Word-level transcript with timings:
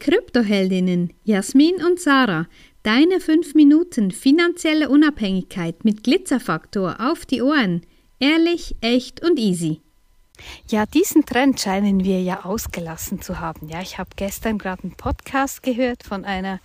Kryptoheldinnen 0.00 1.12
Jasmin 1.22 1.76
und 1.84 2.00
Sarah. 2.00 2.46
Deine 2.82 3.20
5 3.20 3.54
Minuten 3.54 4.10
finanzielle 4.10 4.88
Unabhängigkeit 4.88 5.84
mit 5.84 6.02
Glitzerfaktor 6.02 6.96
auf 6.98 7.26
die 7.26 7.42
Ohren. 7.42 7.82
Ehrlich, 8.18 8.74
echt 8.80 9.22
und 9.22 9.38
easy. 9.38 9.82
Ja, 10.68 10.86
diesen 10.86 11.26
Trend 11.26 11.60
scheinen 11.60 12.02
wir 12.02 12.22
ja 12.22 12.46
ausgelassen 12.46 13.20
zu 13.20 13.40
haben. 13.40 13.68
Ja, 13.68 13.82
ich 13.82 13.98
habe 13.98 14.10
gestern 14.16 14.56
gerade 14.56 14.84
einen 14.84 14.96
Podcast 14.96 15.62
gehört 15.62 16.02
von 16.02 16.24
einer 16.24 16.60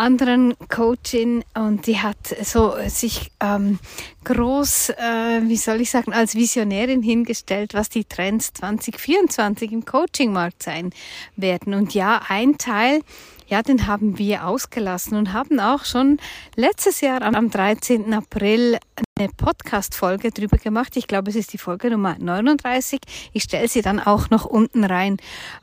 anderen 0.00 0.54
Coachin 0.70 1.44
und 1.54 1.86
die 1.86 1.98
hat 1.98 2.16
so 2.42 2.74
sich 2.88 3.30
ähm, 3.40 3.78
groß, 4.24 4.90
äh, 4.90 5.42
wie 5.42 5.56
soll 5.56 5.82
ich 5.82 5.90
sagen, 5.90 6.14
als 6.14 6.34
Visionärin 6.34 7.02
hingestellt, 7.02 7.74
was 7.74 7.90
die 7.90 8.04
Trends 8.04 8.54
2024 8.54 9.72
im 9.72 9.84
Coachingmarkt 9.84 10.62
sein 10.62 10.90
werden. 11.36 11.74
Und 11.74 11.92
ja, 11.92 12.22
ein 12.28 12.56
Teil 12.56 13.02
ja, 13.50 13.62
den 13.62 13.88
haben 13.88 14.16
wir 14.16 14.46
ausgelassen 14.46 15.18
und 15.18 15.32
haben 15.32 15.58
auch 15.58 15.84
schon 15.84 16.18
letztes 16.54 17.00
Jahr 17.00 17.20
am 17.22 17.50
13. 17.50 18.14
April 18.14 18.78
eine 19.18 19.28
Podcast-Folge 19.28 20.30
drüber 20.30 20.56
gemacht. 20.56 20.96
Ich 20.96 21.08
glaube, 21.08 21.30
es 21.30 21.36
ist 21.36 21.52
die 21.52 21.58
Folge 21.58 21.90
Nummer 21.90 22.16
39. 22.18 23.00
Ich 23.32 23.42
stelle 23.42 23.66
sie 23.66 23.82
dann 23.82 23.98
auch 23.98 24.30
noch 24.30 24.44
unten 24.44 24.84
rein. 24.84 25.16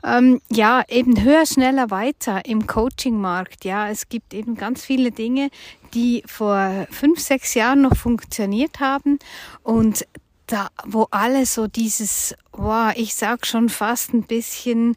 Ähm, 0.04 0.40
ja, 0.50 0.84
eben 0.88 1.22
höher, 1.22 1.46
schneller, 1.46 1.90
weiter 1.90 2.44
im 2.44 2.66
Coaching-Markt. 2.66 3.64
Ja, 3.64 3.88
es 3.88 4.10
gibt 4.10 4.34
eben 4.34 4.54
ganz 4.54 4.84
viele 4.84 5.10
Dinge, 5.10 5.48
die 5.94 6.22
vor 6.26 6.86
fünf, 6.90 7.20
sechs 7.20 7.54
Jahren 7.54 7.80
noch 7.80 7.96
funktioniert 7.96 8.80
haben 8.80 9.18
und 9.62 10.06
da, 10.46 10.68
wo 10.84 11.08
alle 11.10 11.46
so 11.46 11.66
dieses, 11.66 12.34
wow, 12.52 12.92
ich 12.94 13.14
sag 13.14 13.46
schon 13.46 13.70
fast 13.70 14.12
ein 14.12 14.24
bisschen, 14.24 14.94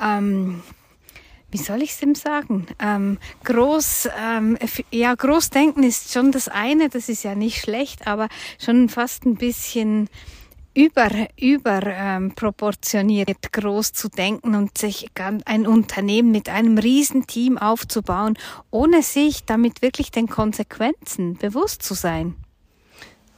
ähm, 0.00 0.62
wie 1.54 1.62
soll 1.62 1.82
ich 1.82 1.90
es 1.90 2.00
dem 2.00 2.16
sagen? 2.16 2.66
Ähm, 2.80 3.16
groß, 3.44 4.08
ähm, 4.20 4.58
ja, 4.90 5.14
Großdenken 5.14 5.84
ist 5.84 6.12
schon 6.12 6.32
das 6.32 6.48
eine, 6.48 6.88
das 6.88 7.08
ist 7.08 7.22
ja 7.22 7.36
nicht 7.36 7.60
schlecht, 7.60 8.08
aber 8.08 8.26
schon 8.58 8.88
fast 8.88 9.24
ein 9.24 9.36
bisschen 9.36 10.08
über, 10.74 11.08
über 11.38 11.80
ähm, 11.84 12.34
groß 12.34 13.92
zu 13.92 14.08
denken 14.08 14.56
und 14.56 14.76
sich 14.76 15.06
ein 15.44 15.68
Unternehmen 15.68 16.32
mit 16.32 16.48
einem 16.48 16.76
Riesenteam 16.76 17.56
aufzubauen, 17.56 18.36
ohne 18.72 19.04
sich 19.04 19.44
damit 19.44 19.80
wirklich 19.80 20.10
den 20.10 20.26
Konsequenzen 20.26 21.36
bewusst 21.36 21.84
zu 21.84 21.94
sein. 21.94 22.34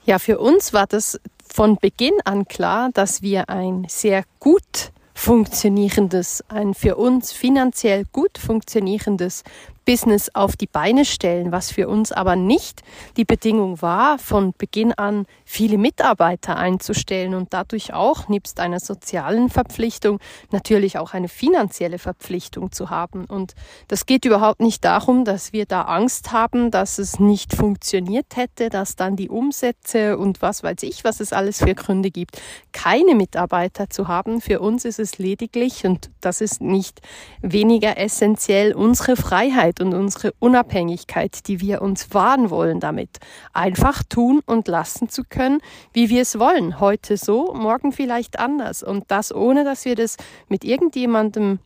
Ja, 0.07 0.19
für 0.19 0.39
uns 0.39 0.73
war 0.73 0.87
das 0.87 1.21
von 1.53 1.77
Beginn 1.77 2.15
an 2.25 2.47
klar, 2.47 2.89
dass 2.95 3.21
wir 3.21 3.51
ein 3.51 3.85
sehr 3.91 4.25
gut 4.41 4.93
funktionierendes, 5.17 6.45
ein 6.49 6.75
für 6.75 6.97
uns 6.97 7.33
finanziell 7.33 8.05
gut 8.13 8.37
funktionierendes 8.39 9.45
Business 9.87 10.31
auf 10.35 10.57
die 10.57 10.67
Beine 10.67 11.05
stellen, 11.05 11.53
was 11.53 11.71
für 11.71 11.89
uns 11.89 12.13
aber 12.13 12.37
nicht 12.37 12.83
die 13.17 13.25
Bedingung 13.25 13.81
war, 13.81 14.19
von 14.19 14.53
Beginn 14.59 14.93
an 14.93 15.27
viele 15.45 15.79
Mitarbeiter 15.79 16.57
einzustellen 16.57 17.35
und 17.35 17.55
dadurch 17.55 17.95
auch 17.95 18.29
nebst 18.29 18.59
einer 18.61 18.81
sozialen 18.81 19.49
Verpflichtung 19.49 20.19
natürlich 20.51 20.99
auch 20.99 21.15
eine 21.15 21.29
finanzielle 21.29 21.99
Verpflichtung 21.99 22.73
zu 22.73 22.91
haben. 22.91 23.25
Und 23.27 23.55
das 23.89 24.07
geht 24.07 24.25
überhaupt 24.25 24.61
nicht 24.61 24.85
darum, 24.85 25.25
dass 25.25 25.53
wir 25.53 25.67
da 25.67 25.83
Angst 25.83 26.33
haben, 26.33 26.71
dass 26.73 26.99
es 26.99 27.21
nicht 27.21 27.55
funktioniert 27.55 28.35
hätte, 28.35 28.69
dass 28.69 28.97
dann 28.97 29.15
die 29.15 29.29
Umsätze 29.29 30.19
und 30.19 30.43
was 30.43 30.65
weiß 30.65 30.83
ich, 30.83 31.05
was 31.05 31.21
es 31.21 31.33
alles 31.33 31.59
für 31.59 31.75
Gründe 31.77 32.11
gibt, 32.11 32.43
keine 32.73 33.15
Mitarbeiter 33.15 33.89
zu 33.89 34.09
haben. 34.09 34.41
Für 34.41 34.59
uns 34.61 34.85
ist 34.85 34.99
es 34.99 35.19
lediglich, 35.19 35.87
und 35.87 36.11
das 36.21 36.41
ist 36.41 36.61
nicht 36.61 37.01
weniger 37.41 37.99
essentiell, 37.99 38.75
unsere 38.75 39.15
Freiheit 39.15 39.76
Freiheit 39.77 39.81
und 39.81 39.95
unsere 39.95 40.33
Unabhängigkeit, 40.39 41.47
die 41.47 41.61
wir 41.61 41.83
uns 41.83 42.13
wahren 42.15 42.51
wollen 42.51 42.81
damit, 42.81 43.19
einfach 43.53 44.03
tun 44.03 44.41
und 44.47 44.69
lassen 44.69 45.09
zu 45.09 45.23
können, 45.25 45.61
wie 45.93 46.09
wir 46.09 46.23
es 46.23 46.39
wollen. 46.39 46.81
Heute 46.81 47.17
so, 47.17 47.55
morgen 47.55 47.93
vielleicht 47.93 48.39
anders. 48.39 48.83
Und 48.83 49.05
das 49.09 49.35
ohne, 49.35 49.65
dass 49.65 49.85
wir 49.85 49.95
das 49.95 50.17
mit 50.49 50.65
irgendjemandem 50.65 51.59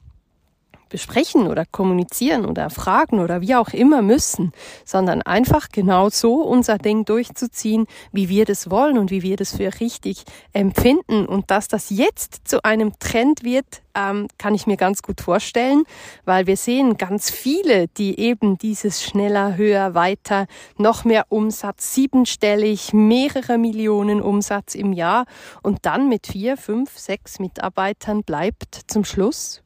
besprechen 0.90 1.46
oder 1.46 1.64
kommunizieren 1.64 2.44
oder 2.44 2.68
fragen 2.68 3.20
oder 3.20 3.40
wie 3.40 3.54
auch 3.54 3.70
immer 3.70 4.02
müssen, 4.02 4.52
sondern 4.84 5.22
einfach 5.22 5.68
genau 5.70 6.10
so 6.10 6.42
unser 6.42 6.76
Ding 6.76 7.06
durchzuziehen, 7.06 7.86
wie 8.12 8.28
wir 8.28 8.44
das 8.44 8.70
wollen 8.70 8.98
und 8.98 9.10
wie 9.10 9.22
wir 9.22 9.36
das 9.36 9.56
für 9.56 9.80
richtig 9.80 10.24
empfinden. 10.52 11.24
Und 11.24 11.50
dass 11.50 11.68
das 11.68 11.88
jetzt 11.88 12.46
zu 12.46 12.62
einem 12.64 12.98
Trend 12.98 13.42
wird, 13.42 13.82
ähm, 13.94 14.28
kann 14.38 14.54
ich 14.54 14.66
mir 14.66 14.76
ganz 14.76 15.02
gut 15.02 15.20
vorstellen, 15.20 15.84
weil 16.24 16.46
wir 16.46 16.56
sehen 16.56 16.96
ganz 16.96 17.30
viele, 17.30 17.88
die 17.88 18.18
eben 18.18 18.58
dieses 18.58 19.02
schneller, 19.02 19.56
höher, 19.56 19.94
weiter, 19.94 20.46
noch 20.76 21.04
mehr 21.04 21.26
Umsatz, 21.28 21.94
siebenstellig, 21.94 22.92
mehrere 22.92 23.58
Millionen 23.58 24.20
Umsatz 24.20 24.74
im 24.74 24.92
Jahr 24.92 25.24
und 25.62 25.86
dann 25.86 26.08
mit 26.08 26.26
vier, 26.26 26.56
fünf, 26.56 26.98
sechs 26.98 27.38
Mitarbeitern 27.38 28.22
bleibt 28.22 28.80
zum 28.86 29.04
Schluss 29.04 29.62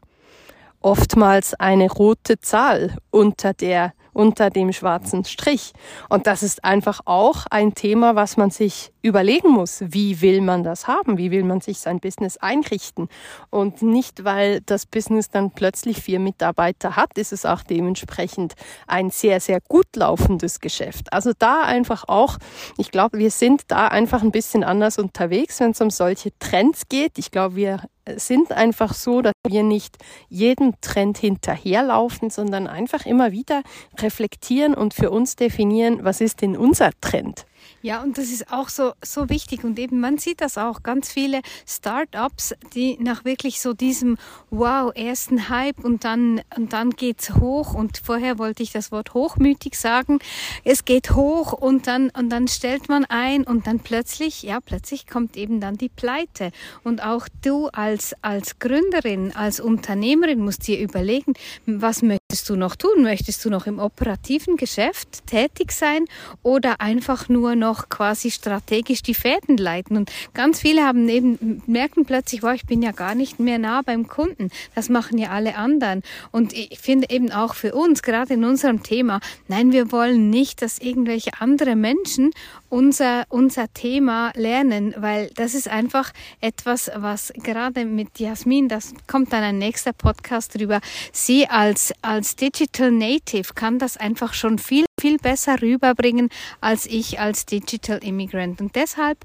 oftmals 0.85 1.55
eine 1.55 1.91
rote 1.91 2.41
Zahl 2.41 2.97
unter 3.11 3.55
der 3.55 3.95
unter 4.15 4.49
dem 4.49 4.73
schwarzen 4.73 5.25
Strich. 5.25 5.73
Und 6.09 6.27
das 6.27 6.43
ist 6.43 6.65
einfach 6.65 7.01
auch 7.05 7.47
ein 7.51 7.75
Thema, 7.75 8.15
was 8.15 8.37
man 8.37 8.51
sich 8.51 8.93
überlegen 9.03 9.51
muss. 9.51 9.83
Wie 9.87 10.21
will 10.21 10.41
man 10.41 10.63
das 10.63 10.87
haben? 10.87 11.19
Wie 11.19 11.31
will 11.31 11.43
man 11.43 11.61
sich 11.61 11.79
sein 11.79 12.01
Business 12.01 12.37
einrichten? 12.37 13.09
Und 13.51 13.83
nicht, 13.83 14.25
weil 14.25 14.61
das 14.61 14.87
Business 14.87 15.29
dann 15.31 15.51
plötzlich 15.51 16.01
vier 16.01 16.21
Mitarbeiter 16.21 16.97
hat, 16.97 17.19
ist 17.19 17.33
es 17.33 17.45
auch 17.45 17.63
dementsprechend 17.63 18.55
ein 18.87 19.11
sehr, 19.11 19.41
sehr 19.41 19.61
gut 19.61 19.97
laufendes 19.97 20.61
Geschäft. 20.61 21.13
Also 21.13 21.33
da 21.37 21.63
einfach 21.65 22.05
auch, 22.07 22.39
ich 22.79 22.91
glaube, 22.91 23.19
wir 23.19 23.31
sind 23.31 23.63
da 23.69 23.89
einfach 23.89 24.23
ein 24.23 24.31
bisschen 24.31 24.65
anders 24.65 24.99
unterwegs, 24.99 25.61
wenn 25.61 25.73
es 25.73 25.81
um 25.81 25.91
solche 25.91 26.31
Trends 26.39 26.89
geht. 26.89 27.19
Ich 27.19 27.33
glaube, 27.33 27.57
wir 27.57 27.81
sind 28.17 28.53
einfach 28.53 28.95
so, 28.95 29.23
dass 29.23 29.33
wir 29.47 29.63
nicht 29.63 29.97
jedem 30.29 30.81
Trend 30.81 31.19
hinterherlaufen, 31.19 32.31
sondern 32.31 32.67
einfach 32.67 33.07
immer 33.07 33.33
wieder 33.33 33.63
reflektieren 33.99 34.75
und 34.75 34.95
für 34.95 35.11
uns 35.11 35.37
definieren, 35.37 36.05
was 36.05 36.21
ist 36.21 36.43
denn 36.43 36.57
unser 36.57 36.91
Trend? 37.01 37.47
Ja, 37.83 38.03
und 38.03 38.19
das 38.19 38.31
ist 38.31 38.51
auch 38.51 38.69
so, 38.69 38.93
so 39.03 39.29
wichtig. 39.29 39.65
Und 39.65 39.79
eben, 39.79 40.01
man 40.01 40.19
sieht 40.19 40.41
das 40.41 40.59
auch, 40.59 40.83
ganz 40.83 41.13
viele 41.13 41.41
Startups, 41.67 42.55
die 42.75 42.97
nach 42.99 43.25
wirklich 43.25 43.61
so 43.61 43.73
diesem 43.75 44.17
Wow, 44.51 44.93
ersten 44.95 45.49
Hype 45.49 45.85
und 45.85 46.05
dann, 46.05 46.41
und 46.57 46.73
dann 46.73 46.91
geht's 46.91 47.35
hoch. 47.35 47.75
Und 47.75 48.01
vorher 48.05 48.39
wollte 48.39 48.63
ich 48.63 48.73
das 48.73 48.91
Wort 48.91 49.15
hochmütig 49.15 49.79
sagen. 49.79 50.19
Es 50.65 50.85
geht 50.85 51.11
hoch 51.13 51.53
und 51.53 51.87
dann, 51.87 52.11
und 52.11 52.31
dann 52.31 52.49
stellt 52.49 52.89
man 52.89 53.05
ein 53.05 53.45
und 53.45 53.67
dann 53.67 53.81
plötzlich, 53.81 54.43
ja, 54.43 54.61
plötzlich 54.61 55.07
kommt 55.07 55.37
eben 55.37 55.61
dann 55.61 55.77
die 55.77 55.89
Pleite. 55.89 56.51
Und 56.83 57.03
auch 57.03 57.29
du 57.43 57.69
als, 57.69 58.15
als 58.23 58.59
Gründerin, 58.59 59.35
als 59.37 59.61
Unternehmerin 59.61 60.41
musst 60.41 60.67
dir 60.67 60.81
überlegen, 60.81 61.35
was 61.67 62.03
möchtest 62.03 62.24
du 62.43 62.57
noch 62.57 62.77
tun? 62.77 63.03
Möchtest 63.03 63.45
du 63.45 63.51
noch 63.51 63.67
im 63.67 63.79
operativen 63.79 64.57
Geschäft 64.57 65.27
tätig 65.27 65.73
sein 65.73 66.05
oder 66.43 66.81
einfach 66.81 67.29
nur 67.29 67.55
noch 67.55 67.89
quasi 67.89 68.31
strategisch 68.31 69.03
die 69.03 69.15
Fäden 69.15 69.57
leiten. 69.57 69.97
Und 69.97 70.11
ganz 70.33 70.61
viele 70.61 70.83
haben 70.83 71.09
eben, 71.09 71.63
merken 71.67 72.05
plötzlich, 72.05 72.43
wow, 72.43 72.53
ich 72.53 72.67
bin 72.67 72.83
ja 72.83 72.93
gar 72.93 73.15
nicht 73.15 73.39
mehr 73.39 73.59
nah 73.59 73.83
beim 73.83 74.09
Kunden. 74.09 74.51
Das 74.75 74.89
machen 74.89 75.19
ja 75.19 75.31
alle 75.31 75.57
anderen. 75.57 76.03
Und 76.33 76.53
ich 76.53 76.79
finde 76.79 77.11
eben 77.11 77.31
auch 77.31 77.55
für 77.55 77.75
uns, 77.75 78.03
gerade 78.03 78.35
in 78.35 78.45
unserem 78.45 78.83
Thema, 78.83 79.21
nein, 79.49 79.73
wir 79.73 79.93
wollen 79.93 80.31
nicht, 80.31 80.63
dass 80.63 80.79
irgendwelche 80.79 81.41
andere 81.41 81.77
Menschen 81.77 82.33
unser, 82.75 83.25
unser 83.29 83.73
Thema 83.73 84.33
lernen, 84.35 84.95
weil 84.99 85.31
das 85.37 85.55
ist 85.55 85.69
einfach 85.69 86.13
etwas, 86.41 86.91
was 86.97 87.33
gerade 87.37 87.85
mit 87.85 88.19
Jasmin, 88.19 88.69
das 88.69 88.95
kommt 89.07 89.33
dann 89.33 89.45
ein 89.45 89.59
nächster 89.59 89.93
Podcast 89.93 90.59
drüber, 90.59 90.81
sie 91.13 91.47
als, 91.47 91.93
als 92.03 92.24
Digital 92.25 92.91
Native 92.91 93.55
kann 93.55 93.79
das 93.79 93.97
einfach 93.97 94.35
schon 94.35 94.59
viel, 94.59 94.85
viel 95.01 95.19
besser 95.19 95.61
rüberbringen 95.61 96.31
als 96.61 96.87
ich 96.87 97.21
als 97.21 97.47
Digital 97.47 97.99
Immigrant. 98.03 98.61
Und 98.61 98.75
deshalb 98.75 99.19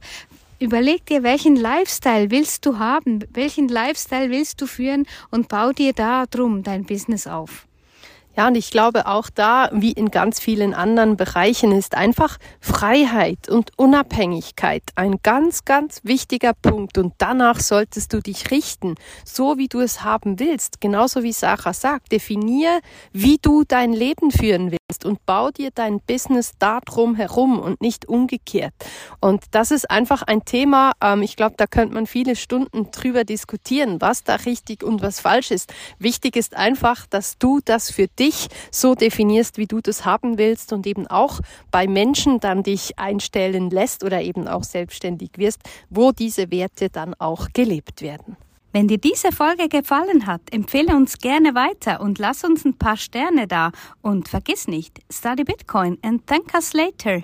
Überleg 0.61 1.05
dir, 1.05 1.23
welchen 1.23 1.55
Lifestyle 1.55 2.31
willst 2.31 2.65
du 2.65 2.79
haben, 2.79 3.23
welchen 3.31 3.69
Lifestyle 3.69 4.29
willst 4.29 4.59
du 4.59 4.67
führen 4.67 5.07
und 5.31 5.47
bau 5.47 5.71
dir 5.71 5.93
da 5.93 6.25
drum 6.25 6.63
dein 6.63 6.83
Business 6.83 7.27
auf. 7.27 7.68
Ja, 8.37 8.47
und 8.47 8.55
ich 8.55 8.69
glaube 8.69 9.07
auch 9.07 9.29
da, 9.29 9.69
wie 9.73 9.91
in 9.91 10.11
ganz 10.11 10.39
vielen 10.39 10.73
anderen 10.73 11.17
Bereichen, 11.17 11.71
ist 11.71 11.95
einfach 11.95 12.37
Freiheit 12.61 13.49
und 13.49 13.71
Unabhängigkeit 13.77 14.83
ein 14.95 15.17
ganz, 15.23 15.65
ganz 15.65 16.01
wichtiger 16.03 16.53
Punkt. 16.53 16.97
Und 16.97 17.15
danach 17.17 17.59
solltest 17.59 18.13
du 18.13 18.21
dich 18.21 18.51
richten, 18.51 18.95
so 19.25 19.57
wie 19.57 19.67
du 19.67 19.79
es 19.79 20.03
haben 20.03 20.39
willst. 20.39 20.79
Genauso 20.79 21.23
wie 21.23 21.33
Sarah 21.33 21.73
sagt, 21.73 22.11
definier, 22.11 22.79
wie 23.11 23.39
du 23.41 23.63
dein 23.67 23.93
Leben 23.93 24.31
führen 24.31 24.71
willst 24.71 25.05
und 25.05 25.25
bau 25.25 25.49
dir 25.49 25.71
dein 25.73 25.99
Business 25.99 26.53
darum 26.59 27.15
herum 27.15 27.59
und 27.59 27.81
nicht 27.81 28.07
umgekehrt. 28.07 28.73
Und 29.19 29.43
das 29.51 29.71
ist 29.71 29.89
einfach 29.89 30.21
ein 30.21 30.45
Thema, 30.45 30.93
ähm, 31.01 31.23
ich 31.23 31.35
glaube, 31.35 31.55
da 31.57 31.65
könnte 31.67 31.95
man 31.95 32.05
viele 32.05 32.35
Stunden 32.35 32.91
drüber 32.91 33.23
diskutieren, 33.23 33.99
was 34.01 34.23
da 34.23 34.35
richtig 34.35 34.83
und 34.83 35.01
was 35.01 35.19
falsch 35.19 35.51
ist. 35.51 35.73
Wichtig 35.97 36.35
ist 36.35 36.55
einfach, 36.55 37.05
dass 37.07 37.37
du 37.37 37.59
das 37.65 37.91
für 37.91 38.07
dich 38.07 38.18
dich 38.19 38.47
so 38.71 38.95
definierst, 38.95 39.57
wie 39.57 39.67
du 39.67 39.81
das 39.81 40.05
haben 40.05 40.37
willst 40.37 40.73
und 40.73 40.85
eben 40.85 41.07
auch 41.07 41.39
bei 41.71 41.87
Menschen 41.87 42.39
dann 42.39 42.63
dich 42.63 42.99
einstellen 42.99 43.69
lässt 43.69 44.03
oder 44.03 44.21
eben 44.21 44.47
auch 44.47 44.63
selbstständig 44.63 45.31
wirst, 45.37 45.61
wo 45.89 46.11
diese 46.11 46.51
Werte 46.51 46.89
dann 46.89 47.13
auch 47.15 47.47
gelebt 47.53 48.01
werden. 48.01 48.37
Wenn 48.71 48.87
dir 48.87 48.99
diese 48.99 49.31
Folge 49.31 49.67
gefallen 49.67 50.27
hat, 50.27 50.41
empfehle 50.51 50.95
uns 50.95 51.17
gerne 51.17 51.55
weiter 51.55 52.01
und 52.01 52.19
lass 52.19 52.43
uns 52.43 52.65
ein 52.65 52.77
paar 52.77 52.97
Sterne 52.97 53.47
da. 53.47 53.71
Und 54.01 54.29
vergiss 54.29 54.67
nicht, 54.67 54.99
study 55.11 55.43
Bitcoin 55.43 55.97
and 56.03 56.27
thank 56.27 56.53
us 56.53 56.73
later. 56.73 57.23